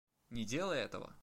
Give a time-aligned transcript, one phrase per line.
[0.29, 1.13] Не делай этого!